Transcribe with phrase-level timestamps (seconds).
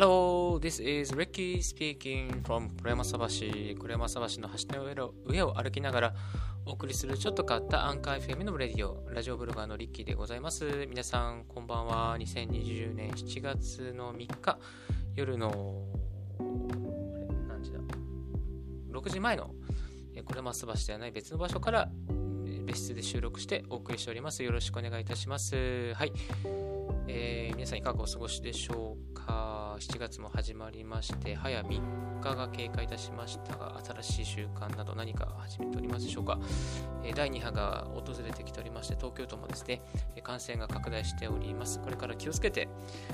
[0.00, 3.74] Hello, this is Ricky speaking from 黒山沢市。
[3.80, 6.14] 黒山沢市の橋の上を歩きながら
[6.64, 10.86] お送りするちょっと変わったアンカー FM のレディオ、ラジオブロガーのリッキーでございます。
[10.88, 12.16] 皆さん、こんばんは。
[12.16, 14.58] 2020年7月の3日、
[15.16, 15.82] 夜の、
[17.48, 17.80] 何時だ
[18.92, 19.50] ?6 時前の、
[20.24, 21.90] これ松橋ではない別の場所から
[22.66, 24.44] 別室で収録してお送りしております。
[24.44, 25.92] よろしくお願いいたします。
[25.94, 26.12] はい。
[27.08, 29.07] えー、皆さんいかがお過ごしでしょうか？
[29.78, 36.38] 7月も始まりまして早3日が経過いたしましたが新しい習慣など何か始めておりますでしょうか、
[37.04, 39.80] え、第2波が訪れてきておりまして東京都もですね
[40.24, 41.80] 感染が拡大しております。
[41.80, 42.68] これから気をつけて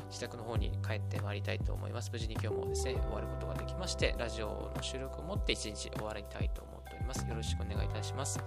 [0.09, 2.10] 自宅の方に帰ってまいりたいと思います。
[2.10, 7.26] 無事に今日もですね終わることができましてラジオの収録をもって一日終わりたいと思っております。
[7.28, 8.40] よろしくお願いいたします。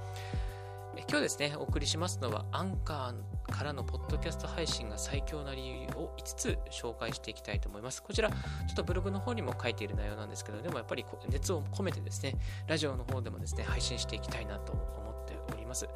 [1.07, 8.01] 今日ですね、お送りしますのは、アンカーからのポッドキャスト配信が最強な理由を5つ紹介していきたいと思います。
[8.01, 8.35] こちら、ちょ
[8.73, 12.35] っとブログの方にも書いている内容なんですけど、でもやっぱり熱を込めてですね、
[12.67, 14.81] ラジオの方でもですね、配信していきたいなと思
[15.23, 15.87] っております。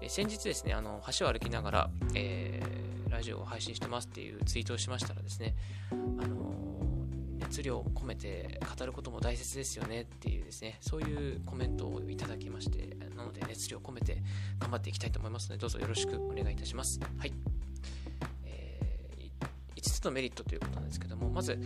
[0.00, 5.54] え先日ですね、あの橋を歩きながら、えー、ラジオを配信してますっていうツイートをしましたらですね、
[5.90, 5.94] あ
[6.26, 6.89] の
[7.50, 14.22] 熱量を込めて語ることも大切ですよねっていうですね、そういうコメントをいただきまして、なので熱量を込めて
[14.60, 17.00] 頑張っていきたいと思いますので、どうぞよろしくお願いいたします。
[17.18, 17.32] はい。
[18.44, 21.58] えー、5つのメリットということなんですけども、まず、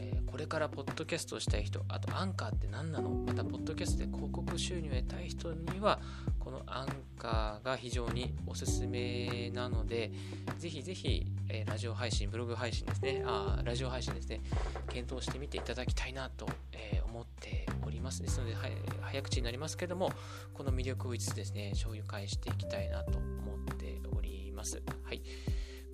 [0.00, 3.10] えー、これからポッドキャストをしたい人、あとアンカーって何なの？
[3.10, 6.00] また、ポッドキャストで広告収入を得たい人には、
[6.40, 10.12] このアンカーが非常におすすめなので、
[10.58, 14.40] ぜひぜひ、えー、ラジオ配信、ブログ配信ですね、あラジオ配信ですね、
[14.88, 18.22] 検討してみていただきたいなと、えー、思っております。
[18.22, 18.62] ですので、は
[19.02, 20.12] 早口になりますけれども、
[20.54, 24.82] この魅力を5つですね、紹介していきたいなと思っております。
[25.04, 25.22] はい。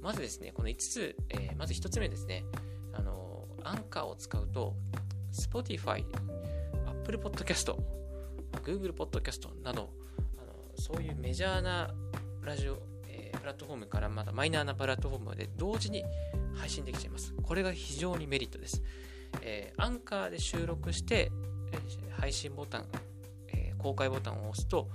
[0.00, 2.45] まずですね、この5つ、えー、まず1つ目ですね、
[2.92, 4.75] あの、アンカーを使うと、
[5.33, 6.05] Spotify、
[6.86, 7.74] Apple Podcast、
[8.62, 9.91] Google Podcast など、
[10.39, 11.95] あのそういうメジャーな
[12.42, 12.92] ラジオ、
[13.42, 16.05] プラットフォームからまだマイナーなプラットフォームまで同時に
[16.55, 17.35] 配信できちゃいます。
[17.42, 18.85] これが非常にメリットです。
[19.42, 21.33] えー、アンカーで収録して、
[21.73, 22.86] えー、配信ボタン、
[23.48, 24.89] えー、公開ボタンを押すと、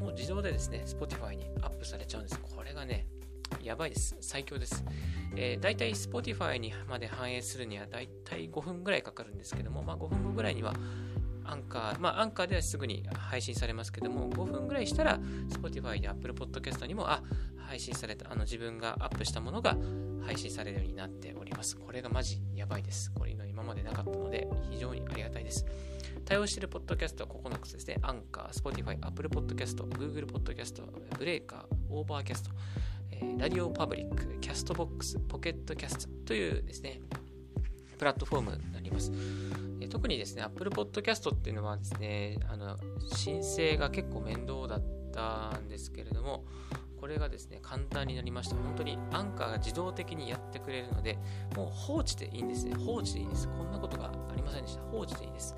[0.00, 2.40] もう自動でですね、Spotify にアップされちゃうんです。
[2.40, 3.06] これがね、
[3.62, 4.16] やばいです。
[4.22, 4.82] 最強です。
[5.36, 10.72] えー、大体 Spotify にまで反映するには大体5分ぐらいかかるんですけども、まあ、5分後ぐらいには
[11.44, 15.18] アンカー、まあ、アンカーではすぐに配信されますけども、5分ぐらいしたら、
[15.48, 17.22] Spotify で Apple Podcast にも、あ、
[17.70, 19.76] 配信された、あの自分がアップしたものが
[20.26, 21.76] 配信されるようになっております。
[21.76, 23.12] これがマジやばいです。
[23.12, 25.64] これの今までなかったので、非常にありがたいです。
[26.24, 27.98] 対応しているポッドキャストは9つですね。
[28.02, 30.82] アンカー、Spotify、Apple Podcast、Google Podcast、
[31.16, 32.50] Breaker、 Overcast
[33.12, 37.00] え、 RadioPublic、 Castbox、 Pocket Casts というですね、
[37.98, 39.12] プラットフォームになります。
[39.88, 42.76] 特にですね、Apple Podcast っていうのはですね、あの
[43.14, 44.82] 申請が結構面倒だっ
[45.12, 46.44] たんですけれども、
[47.00, 48.56] これがですね、簡単になりました。
[48.56, 51.18] 本当にアンカーが自動的にやってくれるので、
[51.56, 52.74] もう放置でいいんですね。
[52.74, 53.48] 放置でいいです。
[53.48, 54.82] こんなことがありませんでした。
[54.82, 55.56] 放置でいいです。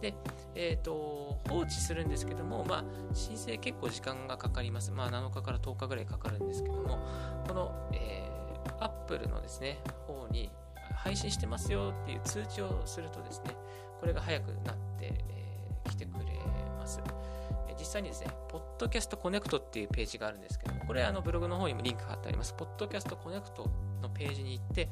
[0.00, 0.14] で、
[0.54, 4.92] え、ー、と、放置するんですけども、まあ、申請結構時間がかかります。
[4.92, 6.98] まあ、7日から10日ぐらいかかるんですけども、
[7.48, 10.50] この、えー、Apple のですね、方に
[10.94, 13.56] 配信してますよっていう通知をするとですね、
[13.98, 16.38] これが早くなってき、えー、てくれ
[16.78, 17.00] ます。
[17.84, 22.54] 実際にですね、ポッドキャストコネクトっていうページがあるんですけども、これあのブログの方にもリンク貼ってあります。
[22.54, 23.68] ポッドキャストコネクト
[24.00, 24.88] のページに行って、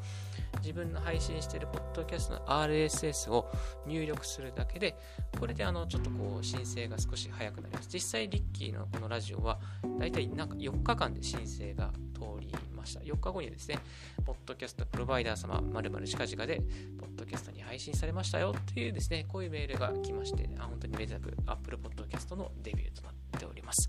[0.61, 3.51] 自分の配信しているポッドキャストの RSS を
[3.87, 4.95] 入力するだけで、
[5.41, 7.89] これであのちょっとこう申請が少し早くなります。
[7.91, 9.59] 実際、リッキーのこのラジオは、
[9.99, 13.01] だいたいなんか4日間で申請が通りました。
[13.01, 13.79] 4日後にですね、
[14.27, 16.61] ポッドキャストプロバイダー様、まるまる近々で、
[16.99, 23.89] ポッドキャストに配信されましたよっていうですね、こういうメールが来まして、あ本当にめでたく Apple Podcast のデビューとなっております。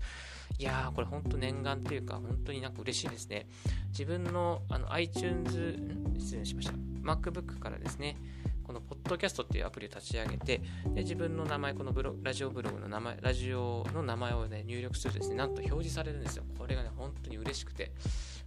[0.58, 3.48] いやー、これ本当念願っていうか、本当になんか嬉しいですね。
[3.88, 5.76] 自分のあの iTunes、
[6.18, 6.74] 失礼しました。
[6.74, 8.16] MacBook からですね、
[8.64, 10.62] このポッドキャストっていうアプリを立ち上げて、
[10.94, 16.44] で自分の名前、このブロラジオブログの名前、ラジオの名前をね、入力するとですね、なんと表示されるんですよ。
[16.58, 17.92] これがね、本当に嬉しくて、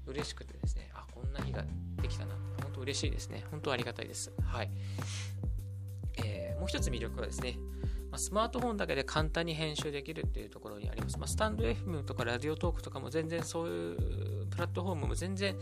[0.08, 1.64] 嬉しくてですね、あ、こんな日が
[2.02, 2.36] できたな。
[2.62, 3.44] 本当嬉しいですね。
[3.52, 4.32] 本当ありがたいです。
[4.44, 4.72] はい。
[6.18, 7.58] えー、もう一つ魅力はですね、
[8.12, 11.18] まスマートフォンだけで簡単に編集できるっていうところにあります。
[11.18, 15.56] まあ、スタンド FM とかラジオトークとかも全然そういうプラットフォームも全然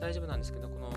[0.00, 0.92] 大丈夫なんですけど、この、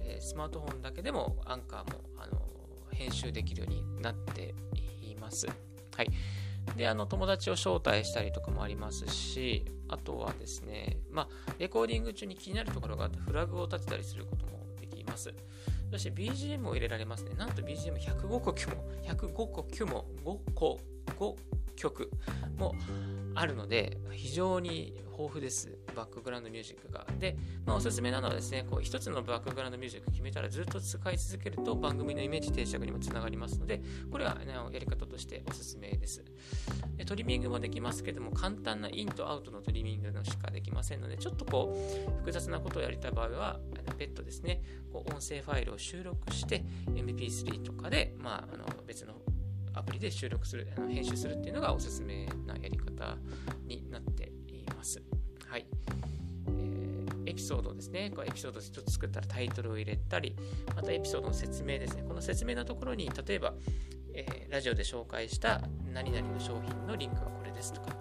[0.00, 2.42] え、スマートフォンだけでもアンカーもあの
[2.90, 4.54] 編集できるようになって
[5.02, 5.46] います。
[5.46, 5.52] は
[6.02, 6.08] い。
[6.76, 15.32] で、あの、友達を招待したりとかもありますし、あとはですね、まあ、レコーディング中に気になるところがあって、フラグを立てたりすることもできます。
[15.90, 17.34] そして BGM を入れられますね。
[17.36, 18.42] なんと BGM105 個も、
[19.04, 20.80] 105個も、5個、
[21.18, 21.36] 5
[21.76, 22.10] 曲
[22.58, 22.74] も
[23.34, 25.75] あるので、非常に豊富です。
[25.96, 27.06] バックグラウンドミュージックが。
[27.18, 33.80] で、まあ、おすすめなのはですね、こう一つのバックグラウンドミュージック決めたらずっと使い続けると番組のイメージ定着にもつながりますので、
[34.12, 36.22] これは、ね、やり方としておすすめです
[36.96, 37.04] で。
[37.04, 43.60] トリミングもできますけども、簡単なインとアウトのトリミングのしかできませんので、ちょっとこう、複雑なことをやりたい場合は、
[43.96, 44.62] 別途ですね、
[44.92, 49.14] こう音声ファイルを収録して、MP3 とかで、まあ、あの別の
[49.76, 53.16] アプリで収録する、あの編集するっていうのがおすすめなやり方
[53.66, 55.02] になっています。
[55.48, 55.66] はい。
[57.26, 58.10] えエピソードですね。
[58.14, 60.36] こうエピソード1つ作ったらタイトルを入れたり、
[60.74, 62.04] またエピソードの説明ですね。
[62.06, 63.54] この説明のところに、例えば、
[64.14, 65.60] えー、ラジオで紹介した
[65.92, 67.96] 何々の商品のリンクはこれですとか、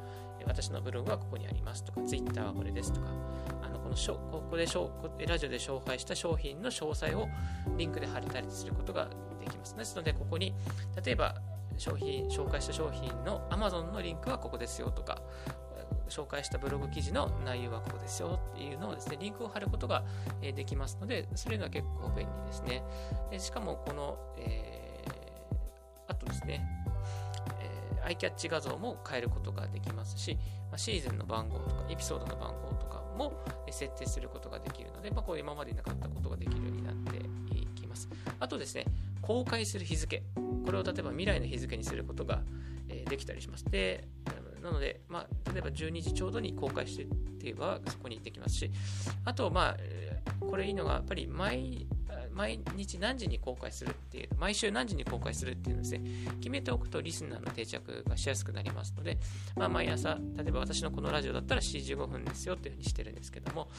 [0.46, 3.08] 私のブログはここにありますとか、ツイッターはこれですとか、
[3.62, 7.28] あのこのここでラジオで紹介した商品の詳細を
[7.78, 9.10] リンクで貼れたりすることが
[9.40, 9.76] できます。
[9.76, 10.54] ですので、ここに、
[11.04, 11.36] 例えば、
[11.78, 15.22] 商品、紹介した商品の Amazon のリンクはここですよとか、
[16.16, 20.04] 紹介したブログ記事の内容はここですよっていうのをですね、リンクを貼ることが
[20.42, 22.84] できますので、それが結構便利ですね。
[23.30, 26.66] でしかも、この、えー、あとですね、
[27.60, 30.38] え、アイキャッチ画像も変えることができますし、
[30.72, 33.34] まシーズンの番号とか、エピソードの番号とかも
[33.70, 37.18] 設定することができるので、まあ、これ今までなかったことができるようになって
[37.58, 38.08] いきます。
[38.40, 38.86] あとですね、
[39.22, 40.24] 公開する日付。
[40.66, 42.42] これを例えば未来の日付にすることが、
[43.10, 43.66] できたりします。
[43.66, 44.08] で、
[44.66, 47.14] なので、まあ、例えば12時ちょうどに公開してって
[47.44, 48.72] 言えばそこにできますし、
[49.24, 51.88] あと、まあ、これいいのが、やっぱり毎
[52.34, 56.02] 毎日何時に公開するっていう、毎週何時に公開するっていうのですね、
[56.40, 59.18] 決めておくとリスナーの定着がしやすくなりますので、
[59.56, 63.70] まあ、毎朝、例えば私のこのラジオだったら7時5分ですよっていうふうにしてるんですけども、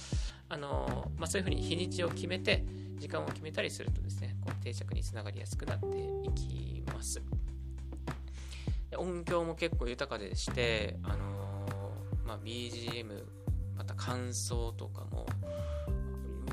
[0.49, 2.65] あのまあ、そういうふうに日にちを決めて、
[2.99, 5.87] 時間を決めたりするとですね、こう定着につながりやすくなって
[6.25, 7.21] いきます。
[8.99, 11.37] 音響も結構豊かでして、あの
[12.25, 13.25] まあ、BGM、
[13.77, 15.27] また感想とかも、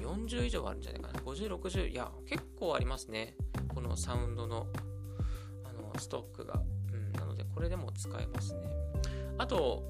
[0.01, 1.19] 40以上あるんじゃないかな。
[1.21, 3.35] 50、60、いや、結構ありますね。
[3.73, 4.67] このサウンドの
[5.63, 6.61] あのストックが。
[6.93, 8.61] うん、なので、これでも使えますね。
[9.37, 9.83] あと、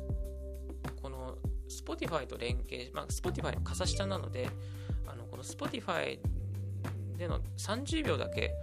[1.02, 1.38] この
[1.70, 4.50] Spotify と連携、まあ、Spotify の傘下なので、
[5.08, 6.20] あのこの Spotify
[7.18, 8.54] での30秒だけ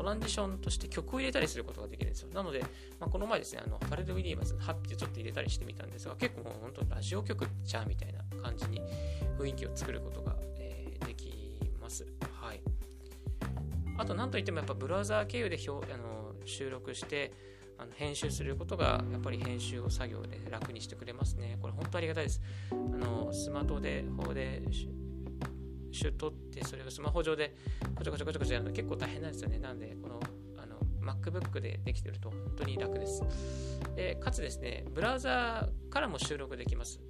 [0.00, 2.30] トランジションとして曲を入れたりすることができるんですよ。
[2.32, 2.60] なので、
[2.98, 8.80] まあ、この前ですね、あのファレル・ウィリアムズのハッピーちょっと入れたりしてみたんですが、結構もう本当ラジオ曲じゃんみたいな感じに
[9.38, 12.06] 雰囲気を作ることが、えー、できます。
[12.32, 12.62] はい。
[13.98, 17.32] あと、なんといってもやっぱブラウザー経由で表あの収録して、
[17.76, 21.58] あの編集することがやっぱり編集を作業で楽にしてくれますね。
[21.60, 22.40] これ本当ありがたいです。
[22.70, 24.62] あのスマートで方で
[25.92, 27.54] シュ取ってそれをスマホ上で
[27.94, 29.58] こちょこちょこちょこちょやるの結構大変なんですよね。
[29.58, 30.20] なのでこの
[30.56, 33.22] あの MacBook でできてると本当に楽です。
[33.96, 37.00] でかつですね、ブラウザーからも収録できます。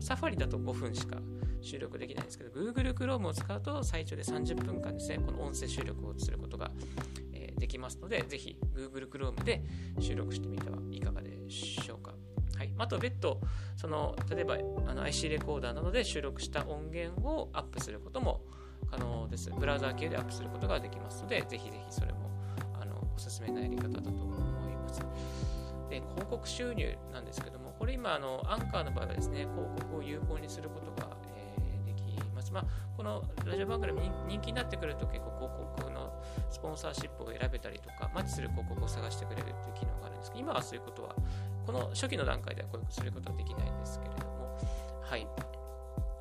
[0.00, 1.18] サファリだと5分しか
[1.60, 6.70] 収録できないんですけど、Google Chrome を使うと最長で30分間ですね、この音声収録をすることが、
[7.32, 9.62] え、できますので、ぜひ Google Chrome で
[10.00, 12.14] 収録してみてはいかがでしょうか。
[12.56, 13.40] はい、あと別途
[13.76, 14.56] その例えば
[14.86, 18.42] あの IC レコーダーなどで収録した音源をアップすることも
[18.90, 19.50] 可能です。
[19.50, 22.30] ブラウザー系でアップすることができますので、ぜひぜひそれも
[22.80, 25.00] あのおすすめなやり方だと思います。
[25.90, 32.52] で広告収入なんですけども、これ今あのアンカーの場合はですね、広告を有効にすることが、えー、できます。
[32.52, 32.64] まあ、
[32.96, 33.92] このラジオ番組
[34.28, 41.14] 人気になってくると結構広告のスポンサーシップを選べたりとか、マッチする広告を探してくれるっていう機能るんですけど、今はそういうことは
[41.66, 44.56] この初期の段階ではこういうすることはできないんですけれども、
[45.02, 45.26] はい。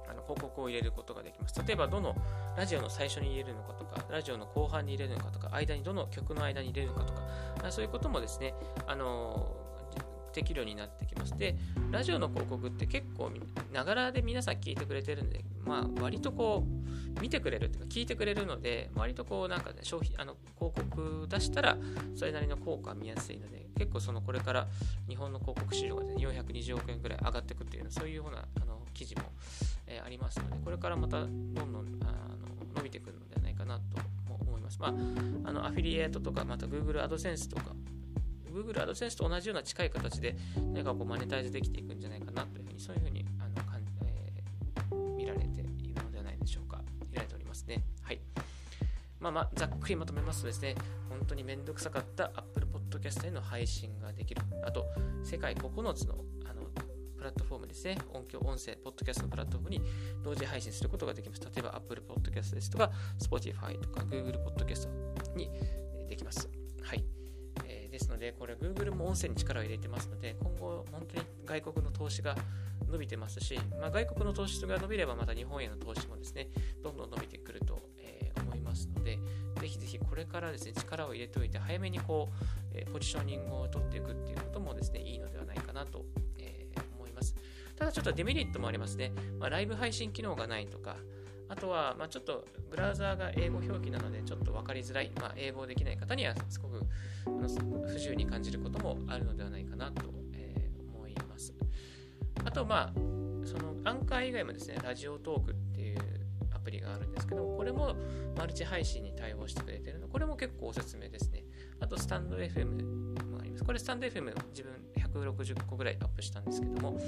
[0.10, 1.62] あの広告を入れることができます。
[1.66, 2.16] 例えば、どの
[2.58, 8.54] ラジオの最初に入れるのかとか、ラジオの後半に入れるのかとか、間にどの曲の間に入れるのかとか、そういうこともですね、
[8.88, 9.65] あの
[10.36, 11.38] できるようになってきます。
[11.38, 11.56] で、
[11.92, 13.32] ラジオの広告って結構、
[13.72, 16.64] ながらで皆さん聞いてくれてるんで、まあ、割とこ
[17.18, 21.78] う、見てくれるっていうか、聞いてくれるので、割とこう、なんかね、消費、あの、広告出したら、
[22.16, 24.68] それなりの効果見やすいので、結構その、これから
[25.08, 29.24] 日本の広告市場が、ね、420億円ぐらい上がっていくっていう、そういうような、あの、記事も、
[29.88, 34.80] えー、ありますので、これからまた、どんどん、あの、伸びてくるのではないかなと思います。
[34.82, 37.74] まあ、あの、アフィリエイトとか、また Google AdSense とか、
[38.56, 40.38] Google AdSense と同じような近い形で
[40.74, 46.82] 何かこうマネタイズできていくんじゃないかなというふうに、そういうふうにあのかん、えー、見られているのではないでしょうか。
[47.10, 47.84] 見られておりますね。
[48.02, 48.22] はい。
[49.20, 50.76] まあまあ、ざっくりまとめますとですね、
[51.10, 54.42] 本当にめんどくさかった Apple Podcast への配信ができる。
[54.64, 54.86] あと、
[55.24, 56.62] 世界9つのあの
[57.18, 59.82] プラットフォームですね、音響、音声、ポッドキャストのプラットフォームに
[60.24, 61.42] 同時配信することができます。
[61.42, 64.88] 例えば Apple Podcast ですとか、Spotify とか Google Podcast
[65.36, 65.50] に
[66.08, 66.48] できます。
[66.84, 67.15] はい。
[68.26, 72.36] で、これ Google も音声に力を入れてますので、今後本当に外国の投資が
[72.90, 76.50] 伸びてますし、まあ、外国の投資が伸びればまた日本への投資もですね、
[76.84, 79.20] どんどん伸びてくると、え、思いますので、
[79.62, 86.06] ぜひぜひこれからですね、力を入れておいて、早めにこう、え、ポジショニングを取っていくっていうこともですね、いいのではないかなと、
[86.40, 87.36] え、思います。
[87.76, 89.12] ただちょっとデメリットもありますね。
[89.38, 90.96] まあ、ライブ配信機能がないとか、
[91.48, 96.82] あとは、まあ、ちょっとブラウザーが英語表記なのでちょっと分かりづらい、まあ、英語できない方にはすごく
[97.88, 100.04] 不自由に感じることもあるのではないかなと、
[100.94, 101.54] 思います。
[102.44, 102.94] あと、まあ、
[103.46, 106.00] そのアンカー以外もですね、ラジオトークっていう
[106.54, 107.96] アプリがあるんですけども、これも
[108.38, 111.44] マルチ配信に対応してくれてるので、これも結構おすすめですね。
[111.80, 113.64] あと、スタンド FM もあります。
[113.64, 117.00] これ、スタンド FM 自分160個ぐらいアップしたんですけども、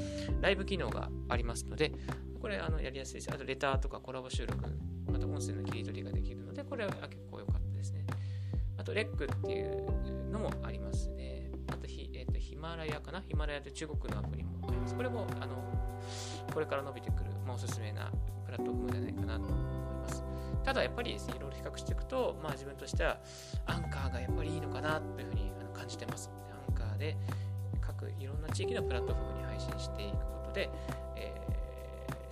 [0.41, 1.91] ライブ機能がありますので、
[2.39, 3.29] これあのやりやすいです。
[3.31, 4.57] あと、レターとかコラボ収録、
[5.11, 8.05] また音声の切り取りができるので、これは結構良かったですね。
[8.77, 11.51] あと、レックっていうのもありますね。
[11.69, 13.21] あとヒ、えーと、ヒマラヤかな？
[13.21, 14.95] ヒマラヤって中国のアプリもあります。
[14.95, 15.55] これもあの
[16.53, 18.09] これから伸びてくる、まあ、おすすめな
[18.45, 19.55] プラットフォームじゃないかなと思い
[20.01, 20.23] ます。
[20.63, 23.19] ただやっぱりですね、いろいろ比較していくと、まあ自分としては
[23.65, 26.31] アンカーがやっぱりいいのかなというふうに感じてます。
[26.51, 27.17] アンカーで
[27.81, 30.69] 各いろんな地域のプラットフォームに配信していくことで、
[31.15, 31.53] えー、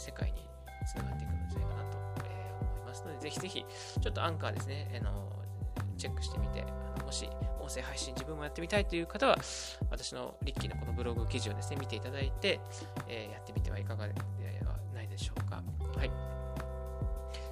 [0.05, 0.47] 世界に
[0.85, 3.65] つながっていくのではないかなと、え、思いますので、ぜひぜひ、
[4.01, 5.31] ちょっとアンカーですね、あの
[5.97, 7.27] チェックしてみて、あのもし
[7.59, 9.37] 音声配信自分もやってみたいという方は、
[9.89, 12.59] 私のリッキーのこのブログ記事をですね、見ていただいて、
[13.07, 14.13] えー、やってみてはいかがで
[14.65, 15.63] はないでしょうか。
[15.97, 16.11] はい。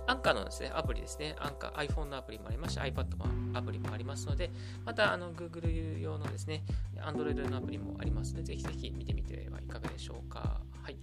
[0.05, 4.51] アンカーのですね、アプリですね、アンカー、iPhone のアプリもありますし、iPad のアプリもありますので、
[4.85, 6.63] また、あの、Google 用のですね、
[6.97, 10.61] Android のアプリもありますので、ぜひぜひ見てみてはいかがでしょうか。
[10.81, 10.97] はい。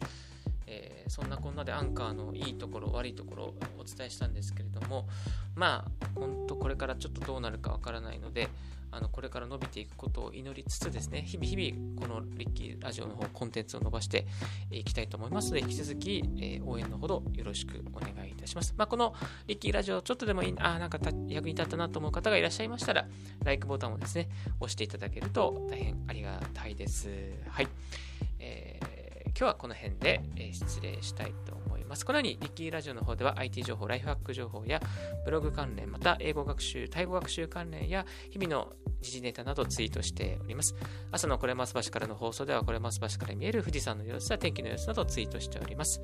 [0.73, 5.09] えー、そんなこんなでアンカーのいいところ、悪いところをお伝えしたんですけれども、
[5.57, 8.49] まあ、本当これからちょっとどうなるかわからないので、
[8.93, 14.27] あのこれから伸びていくことを祈りつつですね、日々日々このリッキーラジオの方コンテンツを伸ばして
[14.71, 18.75] いきたいと思いますので、引き続き、え、応援のほどよろしくお願いいたします。
[18.77, 19.15] まあ、この
[19.47, 20.99] リッキーラジオちょっとでもいい、あ、なんか
[21.29, 23.09] 役に立ったなと思う方がいらっしゃいましたら、
[23.45, 24.29] LIKE ボタンをですね、
[24.61, 27.09] 押していただけると大変ありがたいです。
[27.49, 27.69] はい。
[28.41, 28.90] えー、
[29.41, 32.05] 今日はこの辺で、え失礼したいと思います。
[32.05, 34.83] このように、リッキーラジオの方では IT 情報、ライフハック情報や
[35.25, 40.75] ブログ関連、また英語学習、タイ語学習関連や日々の時事ネタなどツイートしております。
[41.11, 46.03] 朝のこれます橋からの放送では、これます橋から見える富士山の様子や天気の様子などツイートしております。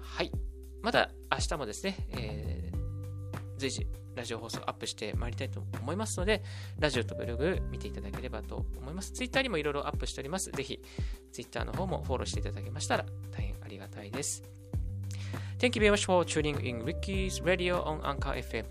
[0.00, 0.32] はい。
[0.80, 6.42] また明日もですね、えー、随時ラジオ放送アップしてまいりたいと思いますので、
[6.78, 9.12] ラジオとブログ見ていただければと思います。
[9.12, 10.50] ツイッターにもいろいろアップしております。
[10.50, 10.80] ぜひ、
[11.32, 14.42] ツイッターの方もフォローしていただけましたら大変ありがたいです。
[15.58, 18.64] Thank you very much for tuning in Ricky's Radio on Anchor FM.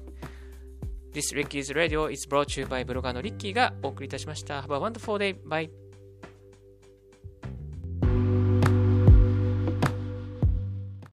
[1.13, 4.61] This Ricky's Radio is brought to you by ブロガーのリッキーがお送りいたしました。
[4.61, 5.37] Have a wonderful day.
[5.43, 5.90] Bye.